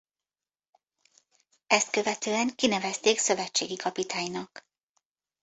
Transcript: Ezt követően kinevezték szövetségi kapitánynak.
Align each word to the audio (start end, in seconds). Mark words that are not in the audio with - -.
Ezt 1.67 1.91
követően 1.91 2.47
kinevezték 2.55 3.17
szövetségi 3.19 3.75
kapitánynak. 3.75 4.67